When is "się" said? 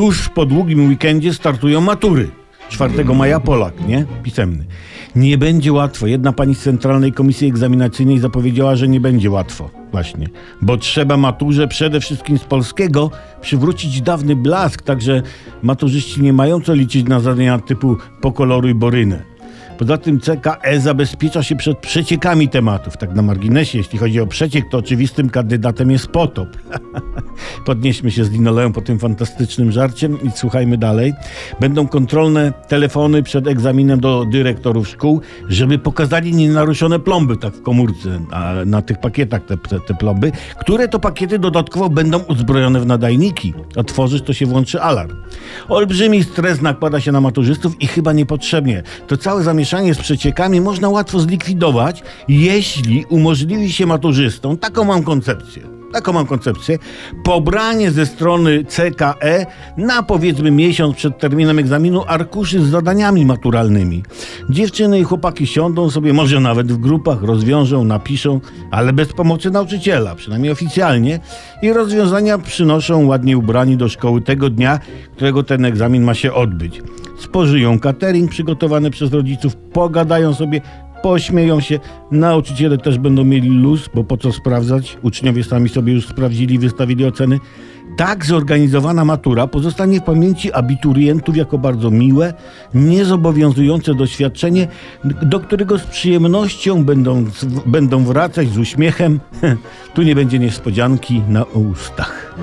21.42-21.56, 28.10-28.24, 44.32-44.46, 47.00-47.12, 53.72-53.86, 76.14-76.32, 81.60-81.80